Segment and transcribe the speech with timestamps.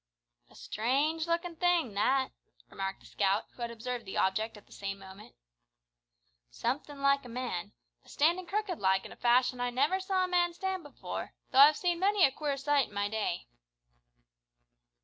[0.49, 2.31] "A strange looking thing, that,"
[2.71, 5.35] remarked the scout who had observed the object at the same moment.
[6.49, 10.27] "Somethin' like a man, but standin' crooked like in a fashion I never saw a
[10.27, 13.45] man stand before, though I've seen many a queer sight in my day."